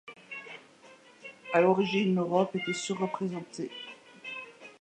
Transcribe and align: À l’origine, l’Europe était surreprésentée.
À 1.53 1.61
l’origine, 1.61 2.15
l’Europe 2.15 2.55
était 2.55 2.73
surreprésentée. 2.73 3.69